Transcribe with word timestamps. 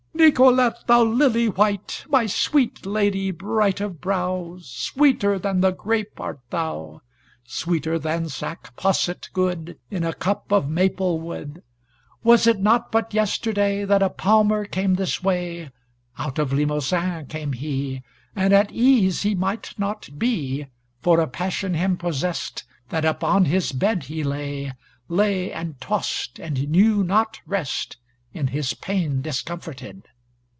"Nicolete, 0.13 0.85
thou 0.85 1.01
lily 1.03 1.49
white, 1.49 2.05
My 2.07 2.27
sweet 2.27 2.85
lady, 2.85 3.31
bright 3.31 3.81
of 3.81 3.99
brow, 3.99 4.59
Sweeter 4.61 5.39
than 5.39 5.61
the 5.61 5.71
grape 5.71 6.19
art 6.19 6.39
thou, 6.51 7.01
Sweeter 7.43 7.97
than 7.97 8.29
sack 8.29 8.75
posset 8.75 9.29
good 9.33 9.79
In 9.89 10.03
a 10.03 10.13
cup 10.13 10.51
of 10.51 10.69
maple 10.69 11.19
wood! 11.19 11.63
Was 12.23 12.45
it 12.45 12.59
not 12.59 12.91
but 12.91 13.15
yesterday 13.15 13.83
That 13.83 14.03
a 14.03 14.11
palmer 14.11 14.65
came 14.65 14.93
this 14.93 15.23
way, 15.23 15.71
Out 16.19 16.37
of 16.37 16.53
Limousin 16.53 17.25
came 17.25 17.53
he, 17.53 18.03
And 18.35 18.53
at 18.53 18.71
ease 18.71 19.23
he 19.23 19.33
might 19.33 19.73
not 19.79 20.07
be, 20.19 20.67
For 21.01 21.19
a 21.19 21.25
passion 21.27 21.73
him 21.73 21.97
possessed 21.97 22.63
That 22.89 23.05
upon 23.05 23.45
his 23.45 23.71
bed 23.71 24.03
he 24.03 24.23
lay, 24.23 24.73
Lay, 25.09 25.51
and 25.51 25.81
tossed, 25.81 26.37
and 26.37 26.69
knew 26.69 27.03
not 27.03 27.41
rest 27.47 27.97
In 28.33 28.47
his 28.47 28.73
pain 28.75 29.21
discomforted. 29.23 30.03